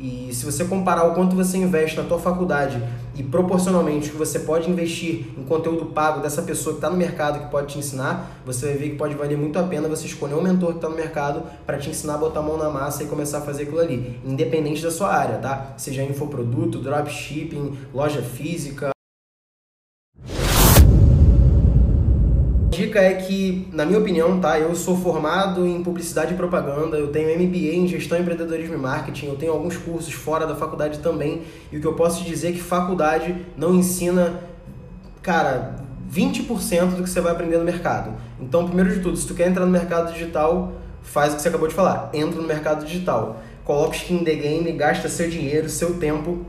E 0.00 0.32
se 0.32 0.46
você 0.46 0.64
comparar 0.64 1.04
o 1.04 1.14
quanto 1.14 1.36
você 1.36 1.58
investe 1.58 1.98
na 1.98 2.04
tua 2.04 2.18
faculdade 2.18 2.82
e 3.14 3.22
proporcionalmente 3.22 4.08
o 4.08 4.12
que 4.12 4.16
você 4.16 4.38
pode 4.38 4.70
investir 4.70 5.26
em 5.36 5.44
conteúdo 5.44 5.86
pago 5.86 6.20
dessa 6.20 6.40
pessoa 6.40 6.72
que 6.74 6.78
está 6.78 6.88
no 6.88 6.96
mercado 6.96 7.38
que 7.38 7.50
pode 7.50 7.74
te 7.74 7.78
ensinar, 7.78 8.40
você 8.46 8.68
vai 8.68 8.76
ver 8.76 8.90
que 8.90 8.96
pode 8.96 9.14
valer 9.14 9.36
muito 9.36 9.58
a 9.58 9.62
pena 9.62 9.88
você 9.88 10.06
escolher 10.06 10.34
um 10.34 10.42
mentor 10.42 10.70
que 10.70 10.76
está 10.76 10.88
no 10.88 10.96
mercado 10.96 11.42
para 11.66 11.76
te 11.76 11.90
ensinar 11.90 12.14
a 12.14 12.18
botar 12.18 12.40
a 12.40 12.42
mão 12.42 12.56
na 12.56 12.70
massa 12.70 13.02
e 13.02 13.06
começar 13.06 13.38
a 13.38 13.42
fazer 13.42 13.64
aquilo 13.64 13.80
ali, 13.80 14.18
independente 14.24 14.82
da 14.82 14.90
sua 14.90 15.14
área, 15.14 15.36
tá? 15.36 15.74
Seja 15.76 16.02
infoproduto, 16.02 16.78
dropshipping, 16.78 17.76
loja 17.92 18.22
física. 18.22 18.90
Dica 22.80 23.00
é 23.00 23.14
que, 23.14 23.68
na 23.72 23.84
minha 23.84 23.98
opinião, 23.98 24.40
tá? 24.40 24.58
Eu 24.58 24.74
sou 24.74 24.96
formado 24.96 25.66
em 25.66 25.82
publicidade 25.82 26.34
e 26.34 26.36
propaganda, 26.36 26.96
eu 26.96 27.08
tenho 27.08 27.28
MBA 27.38 27.74
em 27.74 27.86
gestão, 27.86 28.18
empreendedorismo 28.18 28.74
e 28.74 28.78
marketing, 28.78 29.26
eu 29.26 29.36
tenho 29.36 29.52
alguns 29.52 29.76
cursos 29.76 30.12
fora 30.12 30.46
da 30.46 30.54
faculdade 30.54 30.98
também, 30.98 31.42
e 31.70 31.76
o 31.76 31.80
que 31.80 31.86
eu 31.86 31.94
posso 31.94 32.24
dizer 32.24 32.48
é 32.48 32.52
que 32.52 32.60
faculdade 32.60 33.36
não 33.56 33.74
ensina, 33.74 34.40
cara, 35.22 35.76
20% 36.12 36.96
do 36.96 37.02
que 37.02 37.10
você 37.10 37.20
vai 37.20 37.32
aprender 37.32 37.58
no 37.58 37.64
mercado. 37.64 38.12
Então, 38.40 38.66
primeiro 38.66 38.92
de 38.94 39.00
tudo, 39.00 39.16
se 39.16 39.26
tu 39.26 39.34
quer 39.34 39.48
entrar 39.48 39.64
no 39.64 39.70
mercado 39.70 40.12
digital, 40.12 40.72
faz 41.02 41.32
o 41.32 41.36
que 41.36 41.42
você 41.42 41.48
acabou 41.48 41.68
de 41.68 41.74
falar, 41.74 42.10
entra 42.12 42.40
no 42.40 42.46
mercado 42.46 42.84
digital. 42.84 43.40
Coloca 43.64 43.94
skin 43.94 44.16
in 44.16 44.24
the 44.24 44.34
game, 44.34 44.72
gasta 44.72 45.08
seu 45.08 45.28
dinheiro, 45.28 45.68
seu 45.68 45.94
tempo 45.94 46.44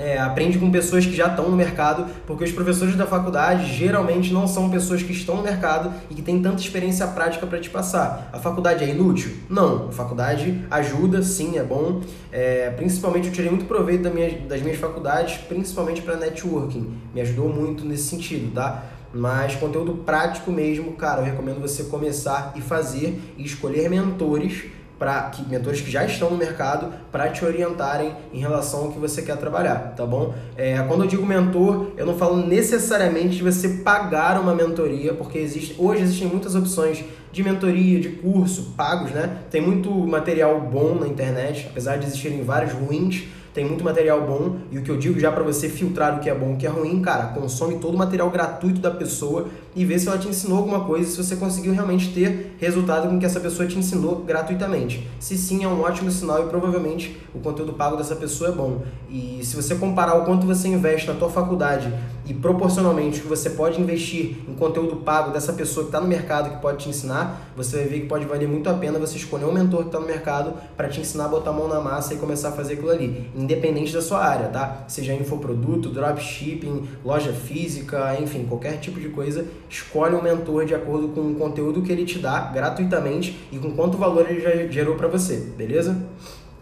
é, 0.00 0.18
aprende 0.18 0.58
com 0.58 0.70
pessoas 0.70 1.04
que 1.04 1.14
já 1.14 1.26
estão 1.26 1.50
no 1.50 1.56
mercado, 1.56 2.06
porque 2.26 2.42
os 2.44 2.52
professores 2.52 2.96
da 2.96 3.06
faculdade 3.06 3.66
geralmente 3.66 4.32
não 4.32 4.46
são 4.48 4.70
pessoas 4.70 5.02
que 5.02 5.12
estão 5.12 5.36
no 5.36 5.42
mercado 5.42 5.92
e 6.08 6.14
que 6.14 6.22
têm 6.22 6.40
tanta 6.40 6.60
experiência 6.60 7.06
prática 7.08 7.46
para 7.46 7.60
te 7.60 7.68
passar. 7.68 8.30
A 8.32 8.38
faculdade 8.38 8.82
é 8.82 8.88
inútil? 8.88 9.32
Não. 9.48 9.88
A 9.88 9.92
faculdade 9.92 10.64
ajuda, 10.70 11.22
sim, 11.22 11.58
é 11.58 11.62
bom. 11.62 12.00
É, 12.32 12.70
principalmente 12.70 13.28
eu 13.28 13.32
tirei 13.32 13.50
muito 13.50 13.66
proveito 13.66 14.02
da 14.02 14.10
minha, 14.10 14.30
das 14.48 14.62
minhas 14.62 14.78
faculdades, 14.78 15.36
principalmente 15.48 16.00
para 16.00 16.16
networking. 16.16 16.94
Me 17.14 17.20
ajudou 17.20 17.48
muito 17.48 17.84
nesse 17.84 18.04
sentido, 18.04 18.54
tá? 18.54 18.84
Mas 19.12 19.56
conteúdo 19.56 19.94
prático 20.06 20.52
mesmo, 20.52 20.92
cara, 20.92 21.20
eu 21.20 21.24
recomendo 21.24 21.60
você 21.60 21.84
começar 21.84 22.52
e 22.54 22.60
fazer 22.60 23.20
e 23.36 23.44
escolher 23.44 23.90
mentores 23.90 24.64
para 25.00 25.22
que 25.30 25.42
mentores 25.48 25.80
que 25.80 25.90
já 25.90 26.04
estão 26.04 26.28
no 26.28 26.36
mercado 26.36 26.92
para 27.10 27.30
te 27.30 27.42
orientarem 27.42 28.14
em 28.34 28.38
relação 28.38 28.80
ao 28.80 28.92
que 28.92 28.98
você 28.98 29.22
quer 29.22 29.38
trabalhar, 29.38 29.94
tá 29.96 30.04
bom? 30.04 30.34
É, 30.58 30.76
quando 30.86 31.04
eu 31.04 31.08
digo 31.08 31.24
mentor, 31.24 31.86
eu 31.96 32.04
não 32.04 32.18
falo 32.18 32.36
necessariamente 32.46 33.36
de 33.36 33.42
você 33.42 33.80
pagar 33.82 34.38
uma 34.38 34.54
mentoria, 34.54 35.14
porque 35.14 35.38
existe, 35.38 35.74
hoje 35.78 36.02
existem 36.02 36.28
muitas 36.28 36.54
opções 36.54 37.02
de 37.32 37.42
mentoria, 37.42 38.00
de 38.00 38.08
curso 38.10 38.74
pagos, 38.76 39.10
né? 39.12 39.38
Tem 39.50 39.60
muito 39.60 39.90
material 39.90 40.60
bom 40.60 40.94
na 40.94 41.06
internet, 41.06 41.66
apesar 41.70 41.96
de 41.96 42.06
existirem 42.06 42.42
vários 42.42 42.72
ruins 42.72 43.24
tem 43.52 43.64
muito 43.64 43.82
material 43.82 44.24
bom 44.24 44.58
e 44.70 44.78
o 44.78 44.82
que 44.82 44.90
eu 44.90 44.96
digo 44.96 45.18
já 45.18 45.32
para 45.32 45.42
você 45.42 45.68
filtrar 45.68 46.16
o 46.16 46.20
que 46.20 46.30
é 46.30 46.34
bom 46.34 46.52
e 46.52 46.54
o 46.54 46.56
que 46.56 46.66
é 46.66 46.70
ruim, 46.70 47.02
cara, 47.02 47.28
consome 47.28 47.78
todo 47.78 47.94
o 47.94 47.98
material 47.98 48.30
gratuito 48.30 48.80
da 48.80 48.92
pessoa 48.92 49.48
e 49.74 49.84
vê 49.84 49.98
se 49.98 50.06
ela 50.06 50.18
te 50.18 50.28
ensinou 50.28 50.58
alguma 50.58 50.84
coisa, 50.84 51.10
se 51.10 51.16
você 51.16 51.34
conseguiu 51.34 51.72
realmente 51.72 52.12
ter 52.12 52.56
resultado 52.60 53.08
com 53.08 53.18
que 53.18 53.26
essa 53.26 53.40
pessoa 53.40 53.66
te 53.66 53.76
ensinou 53.76 54.24
gratuitamente. 54.24 55.08
Se 55.18 55.36
sim, 55.36 55.64
é 55.64 55.68
um 55.68 55.80
ótimo 55.80 56.10
sinal 56.12 56.46
e 56.46 56.48
provavelmente 56.48 57.16
o 57.34 57.40
conteúdo 57.40 57.72
pago 57.72 57.96
dessa 57.96 58.14
pessoa 58.14 58.50
é 58.50 58.52
bom. 58.52 58.82
E 59.10 59.40
se 59.42 59.56
você 59.56 59.74
comparar 59.74 60.14
o 60.14 60.24
quanto 60.24 60.46
você 60.46 60.68
investe 60.68 61.08
na 61.08 61.14
tua 61.14 61.28
faculdade 61.28 61.92
e 62.30 62.34
proporcionalmente 62.34 63.18
o 63.18 63.22
que 63.22 63.28
você 63.28 63.50
pode 63.50 63.80
investir 63.80 64.36
em 64.48 64.54
conteúdo 64.54 64.98
pago 64.98 65.32
dessa 65.32 65.52
pessoa 65.52 65.82
que 65.82 65.88
está 65.88 66.00
no 66.00 66.06
mercado 66.06 66.48
que 66.48 66.62
pode 66.62 66.84
te 66.84 66.88
ensinar, 66.88 67.50
você 67.56 67.78
vai 67.78 67.86
ver 67.86 68.00
que 68.02 68.06
pode 68.06 68.24
valer 68.24 68.46
muito 68.46 68.70
a 68.70 68.74
pena 68.74 69.00
você 69.00 69.16
escolher 69.16 69.46
um 69.46 69.52
mentor 69.52 69.80
que 69.80 69.86
está 69.86 69.98
no 69.98 70.06
mercado 70.06 70.54
para 70.76 70.88
te 70.88 71.00
ensinar 71.00 71.24
a 71.24 71.28
botar 71.28 71.50
a 71.50 71.52
mão 71.52 71.66
na 71.66 71.80
massa 71.80 72.14
e 72.14 72.18
começar 72.18 72.50
a 72.50 72.52
fazer 72.52 72.74
aquilo 72.74 72.90
ali 72.90 73.28
independente 73.34 73.92
da 73.92 74.00
sua 74.00 74.24
área, 74.24 74.46
tá? 74.46 74.84
Seja 74.86 75.12
infoproduto, 75.12 75.88
dropshipping, 75.88 76.88
loja 77.04 77.32
física, 77.32 78.16
enfim, 78.20 78.46
qualquer 78.48 78.78
tipo 78.78 79.00
de 79.00 79.08
coisa, 79.08 79.44
escolhe 79.68 80.14
um 80.14 80.22
mentor 80.22 80.64
de 80.64 80.74
acordo 80.74 81.08
com 81.08 81.32
o 81.32 81.34
conteúdo 81.34 81.82
que 81.82 81.90
ele 81.90 82.04
te 82.04 82.20
dá 82.20 82.42
gratuitamente 82.42 83.36
e 83.50 83.58
com 83.58 83.72
quanto 83.72 83.98
valor 83.98 84.30
ele 84.30 84.40
já 84.40 84.50
gerou 84.68 84.94
para 84.94 85.08
você, 85.08 85.36
beleza? 85.56 86.00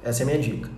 Essa 0.02 0.22
é 0.22 0.24
a 0.24 0.26
minha 0.28 0.38
dica. 0.38 0.77